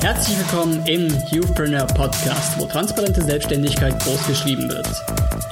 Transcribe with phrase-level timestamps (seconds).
[0.00, 4.88] Herzlich willkommen im Youthpreneur Podcast, wo transparente Selbstständigkeit groß geschrieben wird.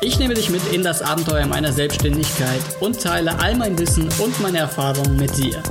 [0.01, 4.41] Ich nehme dich mit in das Abenteuer meiner Selbstständigkeit und teile all mein Wissen und
[4.41, 5.63] meine Erfahrungen mit dir.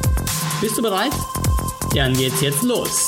[0.60, 1.12] Bist du bereit?
[1.96, 3.08] Dann geht's jetzt los.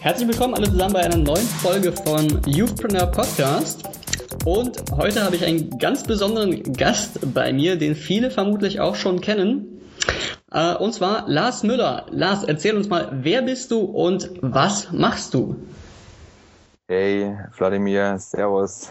[0.00, 3.82] Herzlich willkommen alle zusammen bei einer neuen Folge von Youthpreneur Podcast.
[4.44, 9.22] Und heute habe ich einen ganz besonderen Gast bei mir, den viele vermutlich auch schon
[9.22, 9.73] kennen.
[10.54, 12.06] Äh, und zwar Lars Müller.
[12.10, 15.56] Lars, erzähl uns mal, wer bist du und was machst du?
[16.86, 18.88] Hey, Wladimir, Servus.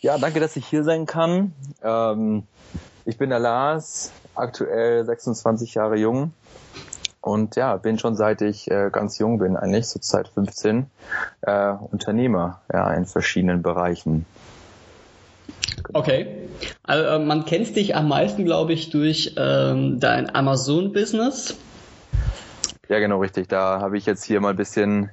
[0.00, 1.52] Ja, danke, dass ich hier sein kann.
[1.82, 2.44] Ähm,
[3.04, 6.32] ich bin der Lars, aktuell 26 Jahre jung
[7.20, 10.86] und ja, bin schon seit ich äh, ganz jung bin, eigentlich so seit 15,
[11.42, 14.24] äh, Unternehmer ja, in verschiedenen Bereichen.
[15.92, 16.48] Okay.
[16.82, 21.56] Also, äh, man kennt dich am meisten, glaube ich, durch ähm, dein Amazon-Business.
[22.88, 23.48] Ja, genau richtig.
[23.48, 25.10] Da habe ich jetzt hier mal ein bisschen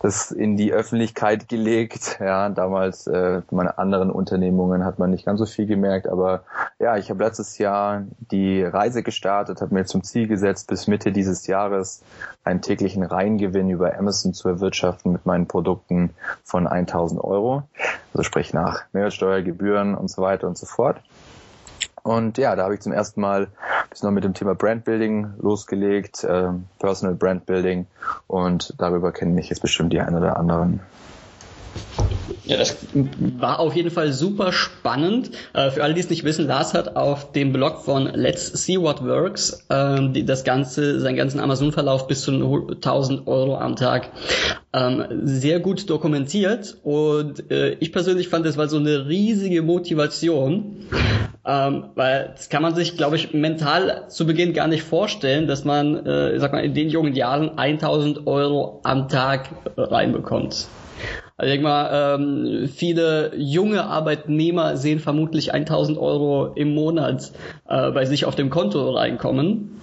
[0.00, 2.18] das in die Öffentlichkeit gelegt.
[2.20, 6.44] Ja, damals äh, meine anderen Unternehmungen hat man nicht ganz so viel gemerkt, aber
[6.78, 11.10] ja, ich habe letztes Jahr die Reise gestartet, habe mir zum Ziel gesetzt, bis Mitte
[11.10, 12.02] dieses Jahres
[12.44, 16.10] einen täglichen Reingewinn über Amazon zu erwirtschaften mit meinen Produkten
[16.44, 17.64] von 1000 Euro,
[18.12, 21.00] also sprich nach Mehrwertsteuer, Gebühren und so weiter und so fort.
[22.02, 23.48] Und ja, da habe ich zum ersten Mal
[23.90, 27.86] bisschen noch mit dem Thema Brandbuilding losgelegt, äh, Personal Brandbuilding
[28.26, 30.80] und darüber kennen mich jetzt bestimmt die einen oder anderen.
[32.44, 32.76] Ja, das
[33.38, 35.30] war auf jeden Fall super spannend.
[35.52, 38.80] Äh, für alle, die es nicht wissen, Lars hat auf dem Blog von Let's See
[38.80, 44.10] What Works äh, die, das ganze, seinen ganzen Amazon-Verlauf bis zu 1000 Euro am Tag
[44.72, 46.76] ähm, sehr gut dokumentiert.
[46.82, 50.86] Und äh, ich persönlich fand, das war so eine riesige Motivation,
[51.46, 55.64] ähm, weil das kann man sich, glaube ich, mental zu Beginn gar nicht vorstellen, dass
[55.64, 60.66] man, äh, sag mal, in den jungen Jahren 1000 Euro am Tag reinbekommt.
[61.36, 67.30] Also ich denke mal, ähm, viele junge Arbeitnehmer sehen vermutlich 1000 Euro im Monat
[67.68, 69.80] äh, bei sich auf dem Konto reinkommen.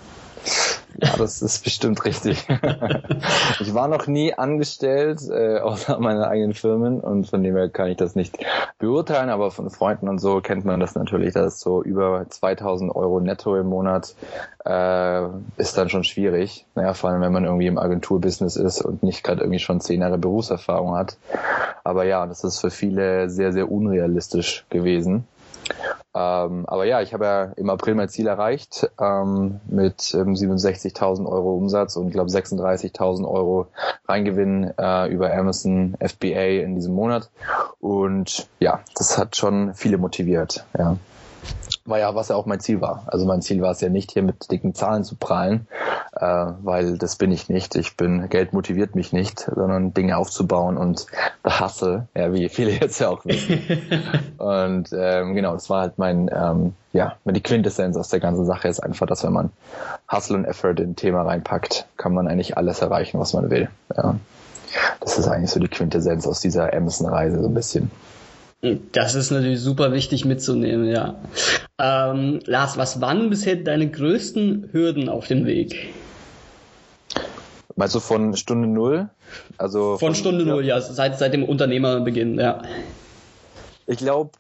[1.01, 2.47] Ja, das ist bestimmt richtig.
[3.59, 7.89] ich war noch nie angestellt, äh, außer meiner eigenen Firmen und von dem her kann
[7.89, 8.37] ich das nicht
[8.79, 13.19] beurteilen, aber von Freunden und so kennt man das natürlich, dass so über 2000 Euro
[13.19, 14.15] netto im Monat
[14.65, 15.25] äh,
[15.57, 16.65] ist dann schon schwierig.
[16.75, 20.01] Naja, vor allem wenn man irgendwie im Agenturbusiness ist und nicht gerade irgendwie schon zehn
[20.01, 21.17] Jahre Berufserfahrung hat.
[21.83, 25.27] Aber ja, das ist für viele sehr, sehr unrealistisch gewesen.
[26.15, 31.25] Ähm, aber ja, ich habe ja im April mein Ziel erreicht ähm, mit ähm, 67.000
[31.25, 33.67] Euro Umsatz und glaube 36.000 Euro
[34.07, 37.29] Reingewinn äh, über Amazon FBA in diesem Monat.
[37.81, 40.65] Und ja, das hat schon viele motiviert.
[40.77, 40.97] Ja
[41.85, 43.03] war ja, was ja auch mein Ziel war.
[43.07, 45.67] Also mein Ziel war es ja nicht, hier mit dicken Zahlen zu prallen,
[46.13, 47.75] äh, weil das bin ich nicht.
[47.75, 51.05] Ich bin, Geld motiviert mich nicht, sondern Dinge aufzubauen und
[51.45, 53.61] the hustle, ja, wie viele jetzt ja auch wissen.
[54.37, 58.67] und ähm, genau, das war halt mein, ähm, ja, die Quintessenz aus der ganzen Sache
[58.67, 59.51] ist einfach, dass wenn man
[60.11, 63.69] Hustle und Effort in ein Thema reinpackt, kann man eigentlich alles erreichen, was man will.
[63.95, 64.15] Ja.
[64.99, 67.91] Das ist eigentlich so die Quintessenz aus dieser Amazon-Reise so ein bisschen.
[68.91, 71.15] Das ist natürlich super wichtig mitzunehmen, ja.
[71.77, 75.93] Ähm, Lars, was waren bisher deine größten Hürden auf dem Weg?
[77.75, 79.09] Meinst du von Stunde Null?
[79.57, 82.61] Also von, von Stunde Null, ja, seit, seit dem Unternehmerbeginn, ja.
[83.87, 84.31] Ich glaube,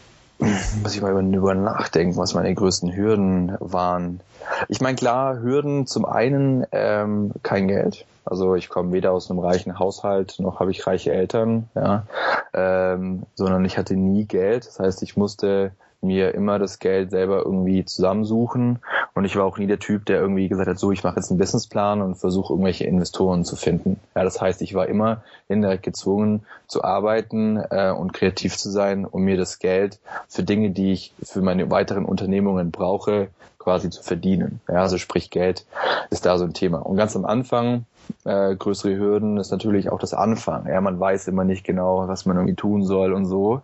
[0.38, 4.20] muss ich mal über nachdenken, was meine größten Hürden waren.
[4.68, 8.06] Ich meine, klar, Hürden zum einen ähm, kein Geld.
[8.24, 12.06] Also ich komme weder aus einem reichen Haushalt noch habe ich reiche Eltern, ja,
[12.54, 14.66] ähm, sondern ich hatte nie Geld.
[14.66, 15.72] Das heißt, ich musste
[16.04, 18.80] mir immer das Geld selber irgendwie zusammensuchen
[19.14, 21.30] und ich war auch nie der Typ, der irgendwie gesagt hat, so ich mache jetzt
[21.30, 23.98] einen Businessplan und versuche irgendwelche Investoren zu finden.
[24.14, 29.04] Ja, das heißt, ich war immer indirekt gezwungen zu arbeiten äh, und kreativ zu sein,
[29.04, 29.98] um mir das Geld
[30.28, 33.28] für Dinge, die ich für meine weiteren Unternehmungen brauche,
[33.58, 34.60] quasi zu verdienen.
[34.68, 35.64] Ja, also sprich Geld
[36.10, 36.78] ist da so ein Thema.
[36.78, 37.86] Und ganz am Anfang
[38.24, 40.68] äh, größere Hürden ist natürlich auch das Anfangen.
[40.68, 43.62] Ja, man weiß immer nicht genau, was man irgendwie tun soll und so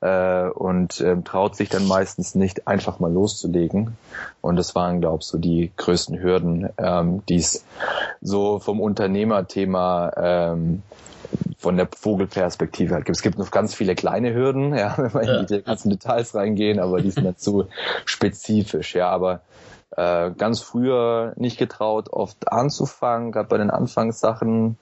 [0.00, 3.96] äh, und ähm, traut sich dann meistens nicht einfach mal loszulegen.
[4.40, 7.64] Und das waren, glaube ich, so die größten Hürden, ähm, die es
[8.20, 10.82] so vom Unternehmerthema ähm,
[11.58, 13.16] von der Vogelperspektive halt gibt.
[13.16, 16.80] Es gibt noch ganz viele kleine Hürden, ja, wenn wir in die ganzen Details reingehen,
[16.80, 17.66] aber die sind dann zu
[18.04, 19.40] spezifisch, ja, aber
[19.96, 24.76] äh, ganz früher nicht getraut, oft anzufangen, gerade bei den Anfangssachen,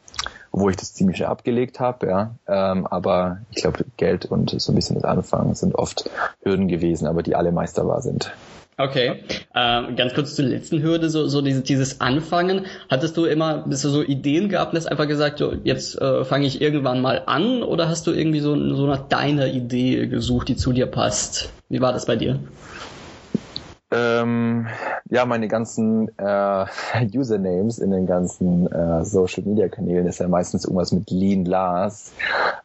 [0.53, 2.35] wo ich das ziemlich abgelegt habe, ja.
[2.47, 6.11] Ähm, aber ich glaube, Geld und so ein bisschen das Anfangen sind oft
[6.43, 8.33] Hürden gewesen, aber die alle meisterbar sind.
[8.81, 9.25] Okay,
[9.55, 12.67] äh, ganz kurz zur letzten Hürde, so, so dieses, dieses Anfangen.
[12.89, 16.25] Hattest du immer, bist du so Ideen gehabt und hast einfach gesagt, so, jetzt äh,
[16.25, 20.47] fange ich irgendwann mal an oder hast du irgendwie so, so nach deiner Idee gesucht,
[20.47, 21.53] die zu dir passt?
[21.69, 22.39] Wie war das bei dir?
[23.91, 24.69] Ähm,
[25.11, 26.67] ja, meine ganzen äh,
[27.15, 32.13] Usernames in den ganzen äh, Social Media Kanälen ist ja meistens irgendwas mit Lean Lars.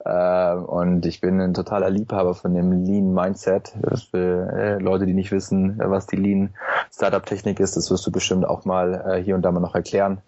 [0.04, 3.74] Äh, und ich bin ein totaler Liebhaber von dem Lean Mindset.
[4.12, 6.54] Für äh, Leute, die nicht wissen, was die Lean
[6.92, 9.76] Startup Technik ist, das wirst du bestimmt auch mal äh, hier und da mal noch
[9.76, 10.20] erklären.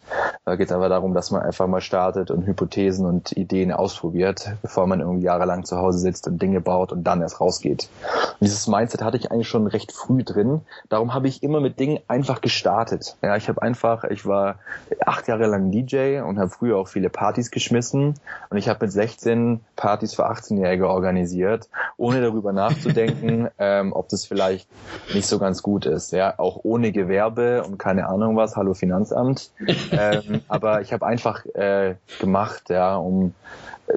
[0.46, 4.54] Da geht es einfach darum, dass man einfach mal startet und Hypothesen und Ideen ausprobiert,
[4.62, 7.90] bevor man irgendwie jahrelang zu Hause sitzt und Dinge baut und dann erst rausgeht.
[8.40, 10.62] Und dieses Mindset hatte ich eigentlich schon recht früh drin.
[10.90, 13.18] Darum habe ich immer mit Dingen einfach gestartet.
[13.22, 14.60] Ja, ich habe einfach, ich war
[15.06, 18.16] acht Jahre lang DJ und habe früher auch viele Partys geschmissen
[18.50, 24.25] und ich habe mit 16 Partys für 18-Jährige organisiert, ohne darüber nachzudenken, ähm, ob das
[24.25, 24.69] vielleicht
[25.13, 26.12] nicht so ganz gut ist.
[26.12, 28.56] Ja, auch ohne Gewerbe und keine Ahnung was.
[28.56, 29.51] Hallo Finanzamt.
[29.92, 33.34] ähm, aber ich habe einfach äh, gemacht, ja, um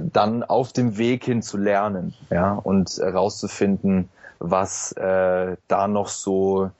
[0.00, 4.08] dann auf dem Weg hin zu lernen, ja, und herauszufinden,
[4.38, 6.70] was äh, da noch so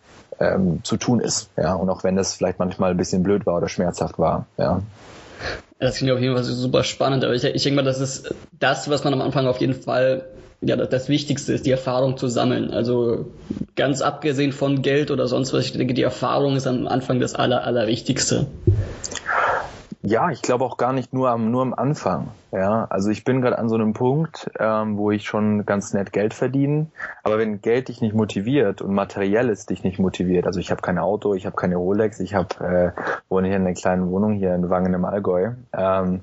[0.40, 1.50] ähm, zu tun ist.
[1.56, 4.46] Ja, und auch wenn das vielleicht manchmal ein bisschen blöd war oder schmerzhaft war.
[4.56, 4.82] Ja.
[5.78, 8.90] Das klingt auf jeden Fall super spannend, aber ich, ich denke mal, das ist das,
[8.90, 10.24] was man am Anfang auf jeden Fall,
[10.60, 12.72] ja, das, das Wichtigste ist, die Erfahrung zu sammeln.
[12.72, 13.26] Also
[13.76, 17.36] ganz abgesehen von Geld oder sonst was, ich denke, die Erfahrung ist am Anfang das
[17.36, 18.46] Aller, Allerwichtigste.
[20.08, 22.28] Ja, ich glaube auch gar nicht nur am, nur am Anfang.
[22.50, 26.14] Ja, also ich bin gerade an so einem Punkt, ähm, wo ich schon ganz nett
[26.14, 26.86] Geld verdiene.
[27.22, 30.96] Aber wenn Geld dich nicht motiviert und materielles dich nicht motiviert, also ich habe kein
[30.96, 34.54] Auto, ich habe keine Rolex, ich habe äh, wohne hier in einer kleinen Wohnung hier
[34.54, 36.22] in Wangen im Allgäu, ähm,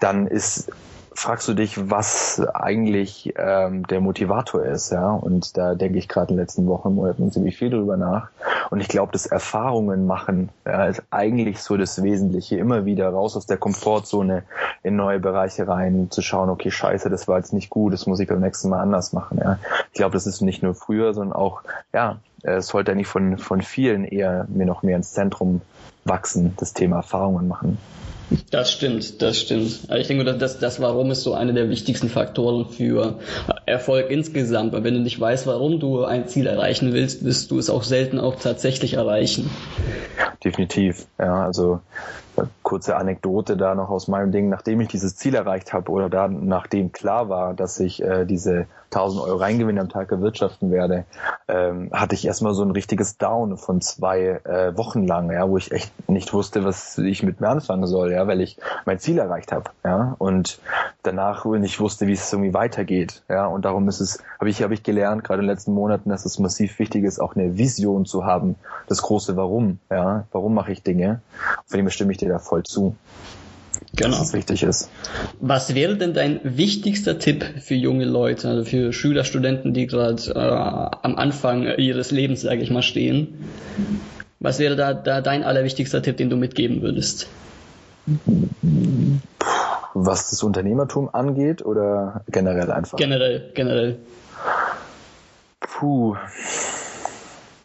[0.00, 0.72] dann ist
[1.20, 5.10] fragst du dich, was eigentlich ähm, der Motivator ist, ja.
[5.10, 8.30] Und da denke ich gerade in den letzten Wochen, Monaten ziemlich viel drüber nach.
[8.70, 12.56] Und ich glaube, das Erfahrungen machen ja, ist eigentlich so das Wesentliche.
[12.56, 14.44] Immer wieder raus aus der Komfortzone
[14.82, 18.20] in neue Bereiche rein, zu schauen, okay, scheiße, das war jetzt nicht gut, das muss
[18.20, 19.38] ich beim nächsten Mal anders machen.
[19.42, 19.58] Ja.
[19.92, 21.60] Ich glaube, das ist nicht nur früher, sondern auch,
[21.92, 25.60] ja, es sollte eigentlich von, von vielen eher mir noch mehr ins Zentrum
[26.04, 27.76] wachsen, das Thema Erfahrungen machen.
[28.50, 29.88] Das stimmt, das stimmt.
[29.96, 33.18] Ich denke, das, das Warum ist so einer der wichtigsten Faktoren für
[33.66, 34.72] Erfolg insgesamt.
[34.72, 37.82] Weil wenn du nicht weißt, warum du ein Ziel erreichen willst, wirst du es auch
[37.82, 39.50] selten auch tatsächlich erreichen.
[40.44, 41.44] Definitiv, ja.
[41.44, 41.80] Also
[42.62, 46.28] kurze Anekdote da noch aus meinem Ding, nachdem ich dieses Ziel erreicht habe oder da
[46.28, 51.04] nachdem klar war, dass ich äh, diese 1000 Euro Reingewinn am Tag erwirtschaften werde,
[51.48, 55.56] ähm, hatte ich erstmal so ein richtiges Down von zwei äh, Wochen lang, ja, wo
[55.56, 59.18] ich echt nicht wusste, was ich mit mir anfangen soll, ja, weil ich mein Ziel
[59.18, 60.60] erreicht habe, ja, und
[61.02, 64.74] danach nicht wusste, wie es irgendwie weitergeht, ja, und darum ist es, habe ich, habe
[64.74, 68.06] ich gelernt, gerade in den letzten Monaten, dass es massiv wichtig ist, auch eine Vision
[68.06, 68.56] zu haben,
[68.88, 71.20] das große Warum, ja, warum mache ich Dinge,
[71.66, 72.96] von dem bestimme ich dir da voll zu.
[73.96, 74.18] Genau.
[74.18, 74.88] Dass es wichtig ist.
[75.40, 80.22] Was wäre denn dein wichtigster Tipp für junge Leute, also für Schüler, Studenten, die gerade
[80.30, 83.44] äh, am Anfang ihres Lebens, sage ich mal, stehen?
[84.38, 87.26] Was wäre da, da dein allerwichtigster Tipp, den du mitgeben würdest?
[89.94, 92.96] Was das Unternehmertum angeht oder generell einfach?
[92.96, 93.98] Generell, generell.
[95.60, 96.16] Puh.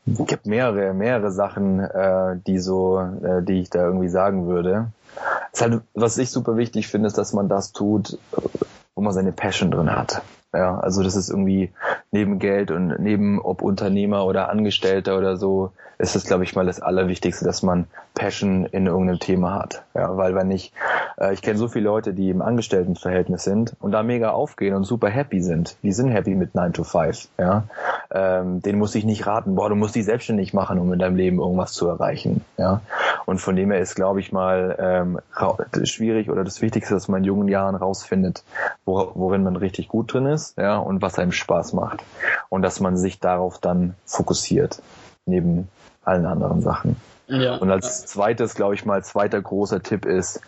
[0.06, 4.92] Gibt mehrere, mehrere Sachen, äh, die so, äh, die ich da irgendwie sagen würde.
[5.60, 8.20] Halt, was ich super wichtig finde, ist, dass man das tut,
[8.94, 10.22] wo man seine Passion drin hat.
[10.56, 11.72] Ja, also das ist irgendwie
[12.12, 16.66] neben Geld und neben ob Unternehmer oder Angestellter oder so, ist es, glaube ich, mal
[16.66, 19.84] das Allerwichtigste, dass man Passion in irgendeinem Thema hat.
[19.94, 20.74] Ja, weil wenn ich,
[21.18, 24.84] äh, ich kenne so viele Leute, die im Angestelltenverhältnis sind und da mega aufgehen und
[24.84, 25.78] super happy sind.
[25.84, 27.28] Die sind happy mit 9 to 5.
[27.38, 27.64] Ja,
[28.12, 31.16] ähm, den muss ich nicht raten, boah, du musst dich selbstständig machen, um in deinem
[31.16, 32.44] Leben irgendwas zu erreichen.
[32.58, 32.82] Ja,
[33.26, 35.20] und von dem her ist, glaube ich, mal ähm,
[35.84, 38.44] schwierig oder das Wichtigste, dass man in jungen Jahren rausfindet,
[38.86, 42.04] wo, worin man richtig gut drin ist, ja, und was einem Spaß macht.
[42.50, 44.82] Und dass man sich darauf dann fokussiert,
[45.26, 45.70] neben
[46.04, 46.98] allen anderen Sachen.
[47.28, 50.42] Ja, und als zweites, glaube ich mal, zweiter großer Tipp ist,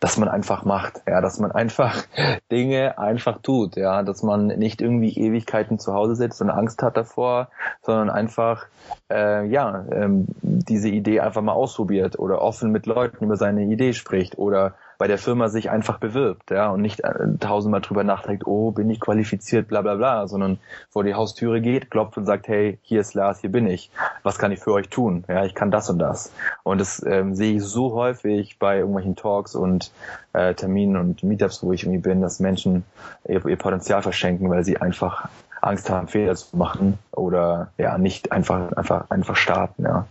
[0.00, 2.04] dass man einfach macht, ja, dass man einfach
[2.52, 6.96] Dinge einfach tut, ja, dass man nicht irgendwie Ewigkeiten zu Hause sitzt und Angst hat
[6.96, 7.48] davor,
[7.82, 8.66] sondern einfach
[9.10, 13.92] äh, ja ähm, diese Idee einfach mal ausprobiert oder offen mit Leuten über seine Idee
[13.92, 18.46] spricht oder bei der Firma sich einfach bewirbt, ja, und nicht äh, tausendmal drüber nachdenkt,
[18.46, 20.58] oh, bin ich qualifiziert, bla bla bla, sondern
[20.90, 23.90] vor die Haustüre geht, klopft und sagt, hey, hier ist Lars, hier bin ich.
[24.24, 25.24] Was kann ich für euch tun?
[25.28, 26.32] Ja, ich kann das und das.
[26.64, 29.92] Und das ähm, sehe ich so häufig bei irgendwelchen Talks und
[30.32, 32.84] äh, Terminen und Meetups, wo ich irgendwie bin, dass Menschen
[33.26, 35.28] ihr, ihr Potenzial verschenken, weil sie einfach
[35.60, 40.06] Angst haben, Fehler zu machen oder ja, nicht einfach, einfach, einfach starten, ja.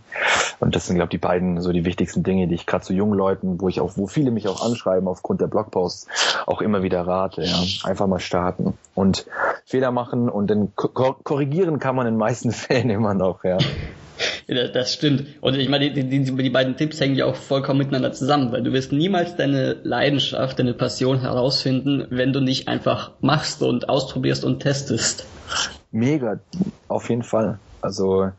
[0.60, 2.92] Und das sind, glaube ich, die beiden so die wichtigsten Dinge, die ich gerade zu
[2.92, 6.06] jungen Leuten, wo ich auch, wo viele mich auch anschreiben aufgrund der Blogposts,
[6.46, 7.62] auch immer wieder rate, ja.
[7.84, 9.26] Einfach mal starten und
[9.64, 13.58] Fehler machen und dann korrigieren kann man in den meisten Fällen immer noch, ja.
[14.48, 15.26] Ja, das stimmt.
[15.42, 18.62] Und ich meine, die, die, die beiden Tipps hängen ja auch vollkommen miteinander zusammen, weil
[18.62, 24.44] du wirst niemals deine Leidenschaft, deine Passion herausfinden, wenn du nicht einfach machst und ausprobierst
[24.44, 25.26] und testest.
[25.92, 26.40] Mega,
[26.88, 27.58] auf jeden Fall.
[27.80, 28.32] Also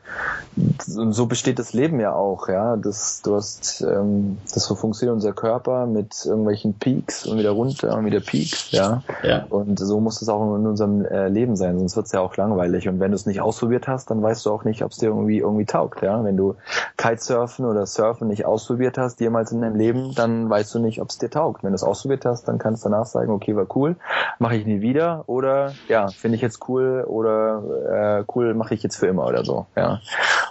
[0.87, 2.75] und so besteht das Leben ja auch, ja.
[2.75, 7.97] Das, du hast, ähm, das so funktioniert unser Körper mit irgendwelchen Peaks und wieder runter
[7.97, 9.03] und wieder Peaks, ja.
[9.23, 9.45] ja.
[9.49, 12.35] Und so muss es auch in unserem äh, Leben sein, sonst wird es ja auch
[12.37, 12.87] langweilig.
[12.87, 15.07] Und wenn du es nicht ausprobiert hast, dann weißt du auch nicht, ob es dir
[15.07, 16.23] irgendwie irgendwie taugt, ja.
[16.23, 16.55] Wenn du
[16.97, 21.09] Kitesurfen oder Surfen nicht ausprobiert hast, jemals in deinem Leben, dann weißt du nicht, ob
[21.09, 21.63] es dir taugt.
[21.63, 23.95] Wenn du es ausprobiert hast, dann kannst du danach sagen, okay, war cool,
[24.39, 28.83] mache ich nie wieder oder ja, finde ich jetzt cool oder äh, cool mache ich
[28.83, 29.99] jetzt für immer oder so, ja.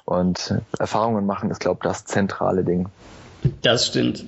[0.04, 0.17] Und
[0.78, 2.88] Erfahrungen machen ist, glaube ich, das zentrale Ding.
[3.62, 4.24] Das stimmt.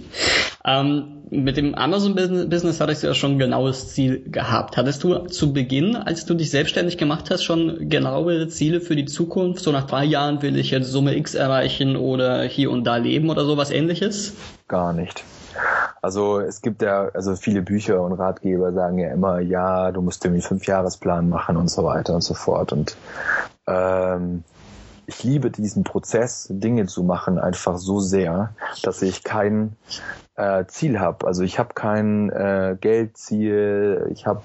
[0.64, 4.76] Ähm, mit dem Amazon-Business hattest du ja schon ein genaues Ziel gehabt.
[4.76, 9.06] Hattest du zu Beginn, als du dich selbstständig gemacht hast, schon genaue Ziele für die
[9.06, 9.62] Zukunft?
[9.62, 13.30] So nach drei Jahren will ich jetzt Summe X erreichen oder hier und da leben
[13.30, 14.34] oder sowas ähnliches?
[14.68, 15.24] Gar nicht.
[16.02, 20.24] Also es gibt ja, also viele Bücher und Ratgeber sagen ja immer, ja, du musst
[20.24, 22.72] irgendwie fünf Jahresplan machen und so weiter und so fort.
[22.72, 22.96] Und
[23.66, 24.44] ähm,
[25.10, 29.76] ich liebe diesen Prozess, Dinge zu machen, einfach so sehr, dass ich kein
[30.36, 31.26] äh, Ziel habe.
[31.26, 34.42] Also ich habe kein äh, Geldziel, ich habe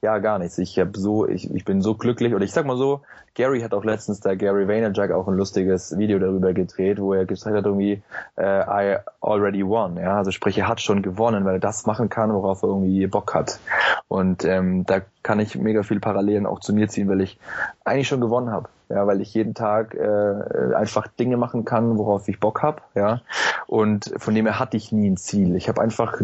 [0.00, 0.56] ja gar nichts.
[0.58, 3.00] Ich habe so, ich, ich bin so glücklich oder ich sag mal so,
[3.34, 7.24] Gary hat auch letztens da Gary Vaynerchuk auch ein lustiges Video darüber gedreht, wo er
[7.24, 8.02] gesagt hat irgendwie
[8.36, 9.96] äh, I already won.
[9.96, 13.06] Ja, also sprich er hat schon gewonnen, weil er das machen kann, worauf er irgendwie
[13.08, 13.58] Bock hat.
[14.06, 17.38] Und ähm, da kann ich mega viel Parallelen auch zu mir ziehen, weil ich
[17.84, 18.68] eigentlich schon gewonnen habe.
[18.88, 22.80] Ja, weil ich jeden Tag äh, einfach Dinge machen kann, worauf ich Bock habe.
[22.94, 23.20] Ja,
[23.66, 25.56] und von dem her hatte ich nie ein Ziel.
[25.56, 26.20] Ich habe einfach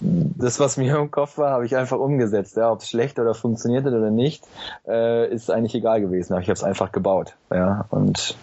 [0.00, 2.56] das, was mir im Kopf war, habe ich einfach umgesetzt.
[2.56, 4.44] Ja, ob es schlecht oder funktioniert hat oder nicht,
[4.86, 6.32] äh, ist eigentlich egal gewesen.
[6.32, 7.34] Aber ich habe es einfach gebaut.
[7.50, 8.36] Ja, und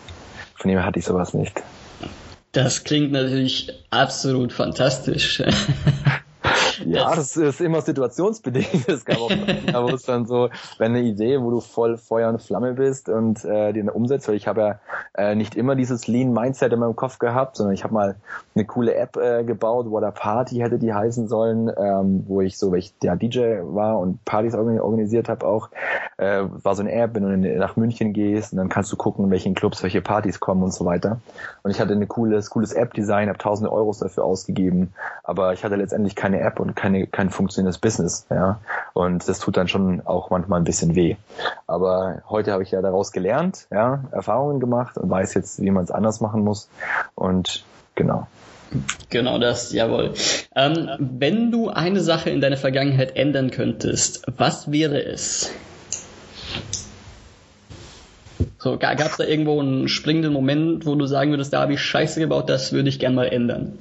[0.55, 1.61] von dem her hatte ich sowas nicht.
[2.51, 5.41] Das klingt natürlich absolut fantastisch.
[6.91, 8.87] Ja, das ist immer situationsbedingt.
[8.91, 12.41] Es gab auch wo es dann so, wenn eine Idee, wo du voll Feuer und
[12.41, 14.79] Flamme bist und äh, die umsetzt, weil ich habe ja
[15.13, 18.15] äh, nicht immer dieses Lean-Mindset in meinem Kopf gehabt, sondern ich habe mal
[18.55, 22.57] eine coole App äh, gebaut, What a Party hätte die heißen sollen, ähm, wo ich
[22.57, 25.69] so, weil ich ja DJ war und Partys organisiert habe auch,
[26.17, 29.25] äh, war so eine App, wenn du nach München gehst und dann kannst du gucken,
[29.25, 31.19] in welchen Clubs welche Partys kommen und so weiter.
[31.63, 34.93] Und ich hatte ein cooles, cooles App-Design, habe tausende Euros dafür ausgegeben,
[35.23, 38.59] aber ich hatte letztendlich keine App und keine, kein funktionierendes Business, ja.
[38.93, 41.15] Und das tut dann schon auch manchmal ein bisschen weh.
[41.67, 45.83] Aber heute habe ich ja daraus gelernt, ja, Erfahrungen gemacht und weiß jetzt, wie man
[45.83, 46.69] es anders machen muss.
[47.13, 48.27] Und genau.
[49.09, 50.13] Genau das, jawohl.
[50.55, 55.51] Ähm, wenn du eine Sache in deiner Vergangenheit ändern könntest, was wäre es?
[58.57, 61.81] So, gab es da irgendwo einen springenden Moment, wo du sagen würdest, da habe ich
[61.81, 63.77] Scheiße gebaut, das würde ich gern mal ändern?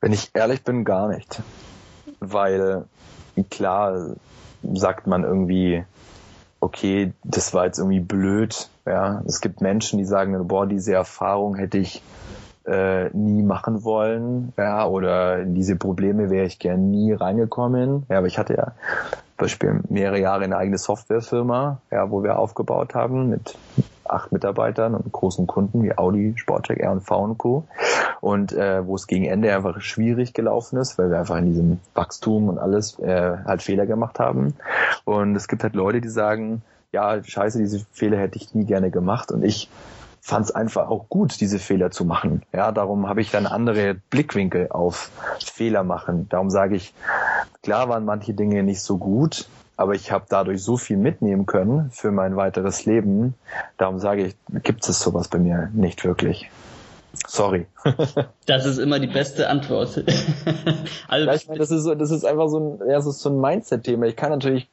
[0.00, 1.42] Wenn ich ehrlich bin, gar nicht.
[2.20, 2.84] Weil
[3.50, 4.16] klar
[4.74, 5.84] sagt man irgendwie,
[6.60, 8.68] okay, das war jetzt irgendwie blöd.
[8.86, 12.02] Ja, es gibt Menschen, die sagen, boah, diese Erfahrung hätte ich
[12.66, 18.04] äh, nie machen wollen, ja, oder in diese Probleme wäre ich gern nie reingekommen.
[18.08, 18.72] Ja, aber ich hatte ja
[19.38, 23.56] Beispiel mehrere Jahre eine eigene Softwarefirma, ja, wo wir aufgebaut haben mit
[24.10, 27.64] acht Mitarbeitern und großen Kunden wie Audi, Sportcheck, R&V und Co.
[28.20, 31.80] Und äh, wo es gegen Ende einfach schwierig gelaufen ist, weil wir einfach in diesem
[31.94, 34.54] Wachstum und alles äh, halt Fehler gemacht haben.
[35.04, 36.62] Und es gibt halt Leute, die sagen,
[36.92, 39.30] ja, scheiße, diese Fehler hätte ich nie gerne gemacht.
[39.30, 39.68] Und ich
[40.20, 42.42] fand es einfach auch gut, diese Fehler zu machen.
[42.52, 45.10] Ja, darum habe ich dann andere Blickwinkel auf
[45.40, 46.28] Fehler machen.
[46.28, 46.94] Darum sage ich,
[47.62, 49.48] klar waren manche Dinge nicht so gut,
[49.78, 53.34] aber ich habe dadurch so viel mitnehmen können für mein weiteres Leben.
[53.78, 56.50] Darum sage ich, gibt es sowas bei mir nicht wirklich.
[57.26, 57.66] Sorry.
[58.46, 60.04] das ist immer die beste Antwort.
[61.08, 63.40] also ja, ich meine, das ist so, das ist einfach so ein, ja, so ein
[63.40, 64.06] Mindset-Thema.
[64.06, 64.68] Ich kann natürlich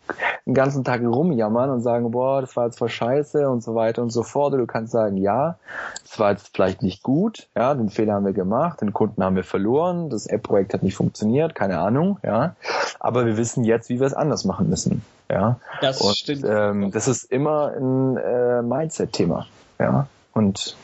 [0.45, 4.03] den ganzen Tag rumjammern und sagen, boah, das war jetzt voll scheiße und so weiter
[4.03, 4.53] und so fort.
[4.53, 5.57] Und du kannst sagen, ja,
[6.03, 9.35] es war jetzt vielleicht nicht gut, ja, den Fehler haben wir gemacht, den Kunden haben
[9.35, 12.55] wir verloren, das App-Projekt hat nicht funktioniert, keine Ahnung, ja.
[12.99, 15.59] Aber wir wissen jetzt, wie wir es anders machen müssen, ja.
[15.81, 16.45] Das und, stimmt.
[16.47, 19.47] Ähm, das ist immer ein äh, Mindset-Thema,
[19.79, 20.07] ja.
[20.33, 20.75] Und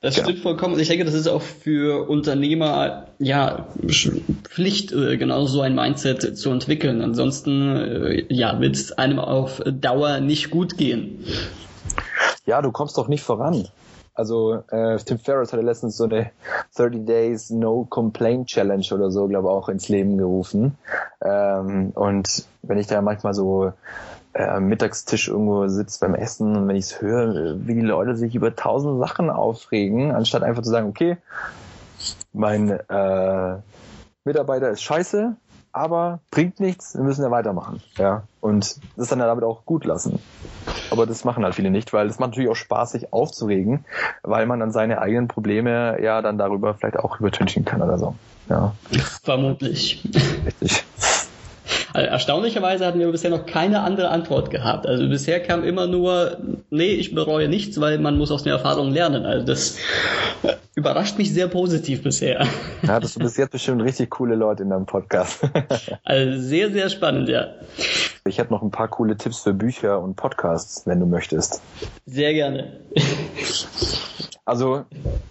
[0.00, 0.24] Das ja.
[0.24, 0.78] stimmt vollkommen.
[0.78, 3.66] Ich denke, das ist auch für Unternehmer ja
[4.44, 7.00] Pflicht, äh, genau so ein Mindset zu entwickeln.
[7.00, 11.24] Ansonsten äh, ja, wird es einem auf Dauer nicht gut gehen.
[12.44, 13.68] Ja, du kommst doch nicht voran.
[14.14, 16.30] Also äh, Tim Ferriss hatte letztens so eine
[16.76, 20.78] 30 Days No Complaint Challenge oder so, glaube ich, auch ins Leben gerufen.
[21.22, 23.72] Ähm, und wenn ich da manchmal so
[24.38, 28.34] am Mittagstisch irgendwo sitze beim Essen und wenn ich es höre, wie die Leute sich
[28.34, 31.16] über tausend Sachen aufregen, anstatt einfach zu sagen, okay,
[32.32, 33.56] mein äh,
[34.24, 35.36] Mitarbeiter ist scheiße,
[35.72, 37.82] aber bringt nichts, wir müssen ja weitermachen.
[37.96, 38.22] Ja.
[38.40, 40.18] Und das dann damit auch gut lassen.
[40.90, 43.84] Aber das machen halt viele nicht, weil es macht natürlich auch Spaß, sich aufzuregen,
[44.22, 48.14] weil man dann seine eigenen Probleme ja dann darüber vielleicht auch übertünchen kann oder so.
[48.48, 48.74] Ja.
[49.22, 50.08] Vermutlich.
[50.46, 50.84] Richtig.
[52.04, 54.86] Erstaunlicherweise hatten wir bisher noch keine andere Antwort gehabt.
[54.86, 56.36] Also bisher kam immer nur,
[56.70, 59.24] nee, ich bereue nichts, weil man muss aus den Erfahrungen lernen.
[59.24, 59.76] Also das
[60.74, 62.46] überrascht mich sehr positiv bisher.
[62.82, 65.42] Ja, das du bis jetzt bestimmt richtig coole Leute in deinem Podcast.
[66.04, 67.48] Also sehr, sehr spannend, ja.
[68.24, 71.60] Ich habe noch ein paar coole Tipps für Bücher und Podcasts, wenn du möchtest.
[72.06, 72.80] Sehr gerne.
[74.44, 74.84] Also,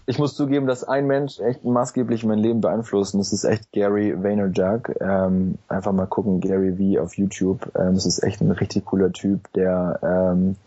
[0.06, 3.72] ich muss zugeben, dass ein Mensch echt maßgeblich mein Leben beeinflusst und das ist echt
[3.72, 4.94] Gary Vaynerchuk.
[5.00, 7.72] Ähm, einfach mal gucken, Gary V auf YouTube.
[7.80, 10.58] Ähm, das ist echt ein richtig cooler Typ, der ähm,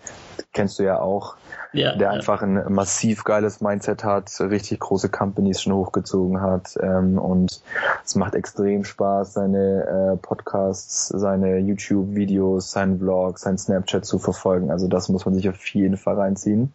[0.53, 1.37] kennst du ja auch,
[1.73, 2.11] ja, der ja.
[2.13, 7.63] einfach ein massiv geiles Mindset hat, richtig große Companies schon hochgezogen hat ähm, und
[8.05, 14.71] es macht extrem Spaß, seine äh, Podcasts, seine YouTube-Videos, seinen Vlog, sein Snapchat zu verfolgen.
[14.71, 16.73] Also das muss man sich auf jeden Fall reinziehen.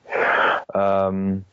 [0.74, 1.46] Ähm,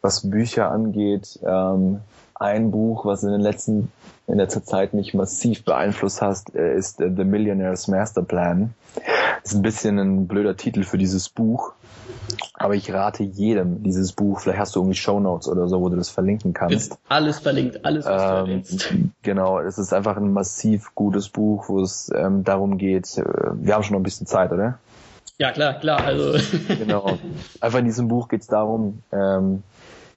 [0.00, 2.00] was Bücher angeht, ähm,
[2.34, 3.92] ein Buch, was in den letzten
[4.26, 8.74] in letzter Zeit mich massiv beeinflusst hat, äh, ist äh, The Millionaire's Master Plan.
[9.44, 11.72] Ist ein bisschen ein blöder Titel für dieses Buch,
[12.54, 14.40] aber ich rate jedem dieses Buch.
[14.40, 16.76] Vielleicht hast du irgendwie Show Notes oder so, wo du das verlinken kannst.
[16.76, 18.94] Ist alles verlinkt, alles was ähm, du erwähnst.
[19.22, 23.18] Genau, es ist einfach ein massiv gutes Buch, wo es ähm, darum geht.
[23.18, 24.78] Äh, wir haben schon noch ein bisschen Zeit, oder?
[25.38, 26.04] Ja, klar, klar.
[26.04, 26.38] Also.
[26.68, 27.18] genau.
[27.60, 29.62] Einfach in diesem Buch geht es darum, ähm,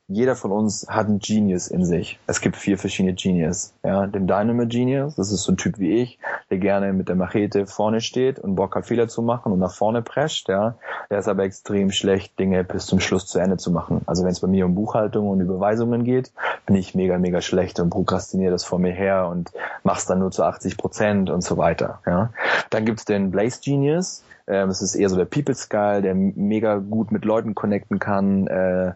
[0.08, 2.20] jeder von uns hat einen Genius in sich.
[2.28, 3.74] Es gibt vier verschiedene Genius.
[3.84, 6.20] Ja, den Dynamo Genius, das ist so ein Typ wie ich,
[6.52, 9.74] der gerne mit der Machete vorne steht und Bock hat Fehler zu machen und nach
[9.74, 10.48] vorne prescht.
[10.48, 10.76] Ja,
[11.10, 14.02] der ist aber extrem schlecht, Dinge bis zum Schluss zu Ende zu machen.
[14.06, 16.32] Also wenn es bei mir um Buchhaltung und Überweisungen geht,
[16.68, 19.52] bin ich mega mega schlecht und prokrastiniere das vor mir her und
[19.84, 22.00] mach's dann nur zu 80 Prozent und so weiter.
[22.06, 22.30] Ja,
[22.70, 24.24] dann gibt's den Blaze Genius.
[24.48, 28.46] Ähm, es ist eher so der People's Guy, der mega gut mit Leuten connecten kann,
[28.48, 28.94] äh,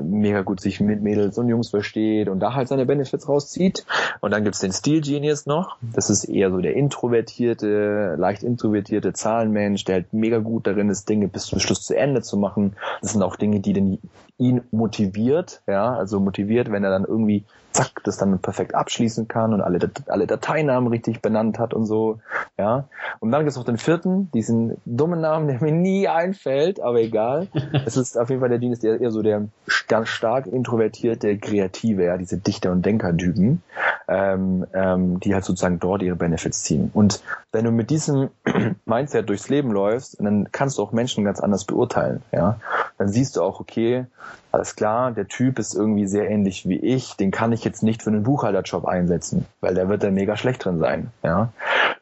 [0.00, 3.84] mega gut sich mit Mädels und Jungs versteht und da halt seine Benefits rauszieht.
[4.20, 5.76] Und dann gibt's den Steel Genius noch.
[5.80, 11.08] Das ist eher so der introvertierte, leicht introvertierte Zahlenmensch, der halt mega gut darin ist,
[11.08, 12.76] Dinge bis zum Schluss zu Ende zu machen.
[13.00, 13.98] Das sind auch Dinge, die den,
[14.38, 19.52] ihn motiviert, ja, also motiviert, wenn er dann irgendwie zack, das dann perfekt abschließen kann
[19.52, 22.20] und alle, alle Dateinamen richtig benannt hat und so,
[22.58, 22.88] ja.
[23.20, 27.00] Und dann gibt es noch den vierten, diesen dummen Namen, der mir nie einfällt, aber
[27.00, 27.48] egal.
[27.86, 29.48] es ist auf jeden Fall der Dienst, der eher so der
[29.88, 33.62] ganz stark introvertierte Kreative, ja, diese Dichter- und Denkertypen,
[34.08, 36.90] ähm, ähm, die halt sozusagen dort ihre Benefits ziehen.
[36.92, 38.30] Und wenn du mit diesem
[38.84, 42.58] Mindset durchs Leben läufst, dann kannst du auch Menschen ganz anders beurteilen, ja.
[42.98, 44.06] Dann siehst du auch, okay,
[44.52, 48.02] alles klar, der Typ ist irgendwie sehr ähnlich wie ich, den kann ich jetzt nicht
[48.02, 51.52] für einen Buchhalterjob einsetzen, weil der wird da mega schlecht drin sein, ja.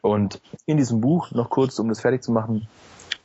[0.01, 2.67] Und in diesem Buch, noch kurz, um das fertig zu machen,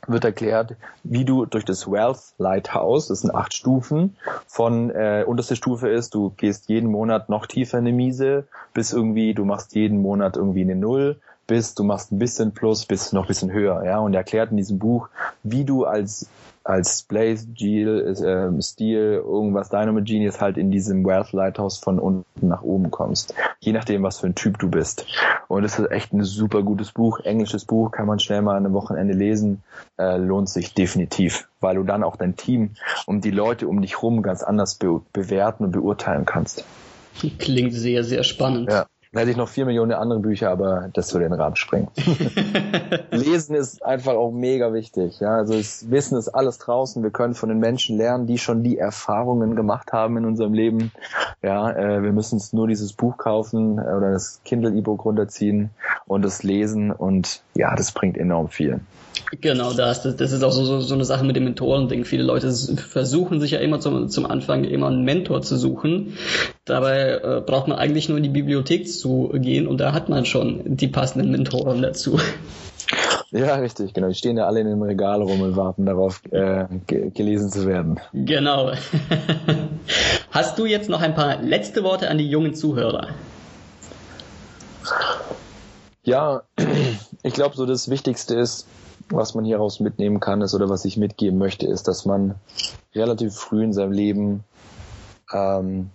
[0.07, 5.55] wird erklärt, wie du durch das Wealth Lighthouse, das sind acht Stufen, von äh, unterste
[5.55, 9.75] Stufe ist, du gehst jeden Monat noch tiefer in eine Miese, bis irgendwie, du machst
[9.75, 13.51] jeden Monat irgendwie eine Null, bis du machst ein bisschen plus, bis noch ein bisschen
[13.51, 15.09] höher, ja, und er erklärt in diesem Buch,
[15.43, 16.29] wie du als
[16.67, 22.47] als Blaze, Geel, äh, Steel, irgendwas Dynamo Genius halt in diesem Wealth Lighthouse von unten
[22.47, 23.33] nach oben kommst.
[23.61, 25.05] Je nachdem, was für ein Typ du bist.
[25.47, 28.65] Und es ist echt ein super gutes Buch, englisches Buch, kann man schnell mal an
[28.65, 29.63] einem Wochenende lesen,
[29.97, 32.71] äh, lohnt sich definitiv, weil du dann auch dein Team
[33.05, 36.65] und die Leute um dich rum ganz anders be bewerten und beurteilen kannst.
[37.39, 38.69] Klingt sehr, sehr spannend.
[38.69, 38.87] Ja.
[39.17, 41.87] Dann hätte ich noch vier Millionen andere Bücher, aber das würde den Rahmen sprengen.
[43.09, 45.19] Lesen ist einfach auch mega wichtig.
[45.19, 47.01] Ja, also das Wissen ist alles draußen.
[47.01, 50.91] Wir können von den Menschen lernen, die schon die Erfahrungen gemacht haben in unserem Leben.
[51.41, 55.71] Ja, äh, wir müssen uns nur dieses Buch kaufen oder das Kindle E-Book runterziehen
[56.05, 58.81] und es lesen und ja, das bringt enorm viel.
[59.41, 62.05] Genau, das, das, ist auch so, so, so eine Sache mit dem Mentoren-Ding.
[62.05, 66.13] Viele Leute versuchen sich ja immer zum, zum Anfang immer einen Mentor zu suchen,
[66.67, 70.25] Dabei äh, braucht man eigentlich nur in die Bibliothek zu gehen und da hat man
[70.25, 72.19] schon die passenden Mentoren dazu.
[73.31, 74.09] Ja, richtig, genau.
[74.09, 78.01] Die stehen ja alle in dem Regal rum und warten darauf, äh, gelesen zu werden.
[78.13, 78.73] Genau.
[80.31, 83.07] Hast du jetzt noch ein paar letzte Worte an die jungen Zuhörer?
[86.03, 86.43] Ja,
[87.23, 88.67] ich glaube, so das Wichtigste ist,
[89.09, 92.35] was man hieraus mitnehmen kann, ist oder was ich mitgeben möchte, ist, dass man
[92.93, 94.43] relativ früh in seinem Leben
[95.33, 95.89] ähm,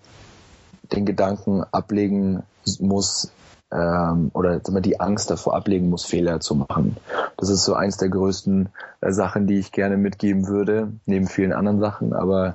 [0.92, 2.42] den Gedanken ablegen
[2.78, 3.32] muss,
[3.72, 6.96] ähm, oder die Angst davor ablegen muss, Fehler zu machen.
[7.42, 8.68] Das ist so eins der größten
[9.00, 12.12] äh, Sachen, die ich gerne mitgeben würde, neben vielen anderen Sachen.
[12.12, 12.54] Aber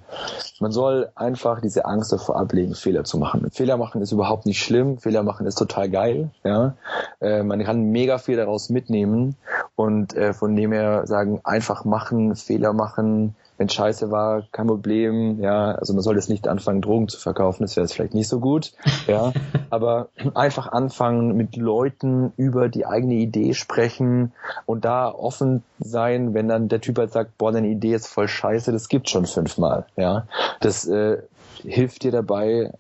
[0.62, 3.52] man soll einfach diese Angst davor ablegen, Fehler zu machen.
[3.52, 4.97] Fehler machen ist überhaupt nicht schlimm.
[4.97, 6.30] Fehler machen ist total geil.
[6.45, 6.76] Ja,
[7.19, 9.36] äh, man kann mega viel daraus mitnehmen
[9.76, 15.41] und äh, von dem her sagen, einfach machen, Fehler machen, wenn Scheiße war, kein Problem,
[15.41, 18.28] ja, also man sollte jetzt nicht anfangen, Drogen zu verkaufen, das wäre jetzt vielleicht nicht
[18.28, 18.74] so gut,
[19.08, 19.34] ja,
[19.70, 24.32] aber einfach anfangen, mit Leuten über die eigene Idee sprechen
[24.65, 28.28] und da offen sein, wenn dann der Typ halt sagt, boah, deine Idee ist voll
[28.28, 30.28] scheiße, das gibt schon fünfmal, ja,
[30.60, 31.22] das äh,
[31.63, 32.74] hilft dir dabei,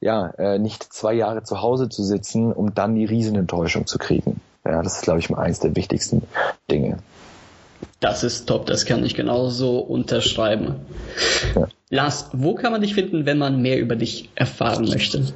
[0.00, 4.40] ja, äh, nicht zwei Jahre zu Hause zu sitzen, um dann die Riesenenttäuschung zu kriegen.
[4.64, 6.22] Ja, das ist, glaube ich, mal eins der wichtigsten
[6.70, 6.98] Dinge.
[8.00, 10.76] Das ist top, das kann ich genauso unterschreiben.
[11.54, 11.68] Ja.
[11.90, 15.26] Lars, wo kann man dich finden, wenn man mehr über dich erfahren möchte?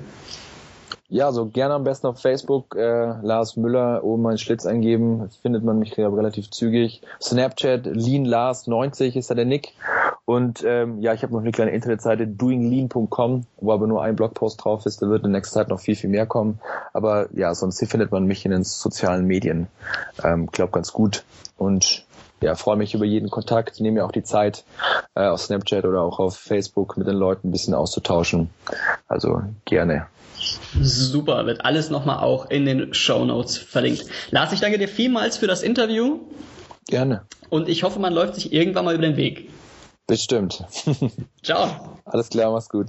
[1.10, 5.62] Ja, so gerne am besten auf Facebook äh, Lars Müller oben meinen Schlitz eingeben, findet
[5.62, 7.02] man mich glaube relativ zügig.
[7.20, 9.74] Snapchat Lean Lars 90 ist da der Nick
[10.24, 14.64] und ähm, ja, ich habe noch eine kleine Internetseite doinglean.com, wo aber nur ein Blogpost
[14.64, 15.02] drauf ist.
[15.02, 16.60] Da wird in der nächsten Zeit noch viel viel mehr kommen.
[16.94, 19.66] Aber ja, sonst hier findet man mich in den sozialen Medien,
[20.22, 21.24] ähm, glaube ganz gut
[21.58, 22.03] und
[22.44, 24.64] ja, freue mich über jeden Kontakt, nehme mir auch die Zeit,
[25.14, 28.50] äh, auf Snapchat oder auch auf Facebook mit den Leuten ein bisschen auszutauschen.
[29.08, 30.06] Also gerne.
[30.80, 34.04] Super, wird alles nochmal auch in den Show Notes verlinkt.
[34.30, 36.20] Lars, ich danke dir vielmals für das Interview.
[36.86, 37.22] Gerne.
[37.48, 39.48] Und ich hoffe, man läuft sich irgendwann mal über den Weg.
[40.06, 40.64] Bestimmt.
[41.42, 41.98] Ciao.
[42.04, 42.88] Alles klar, mach's gut.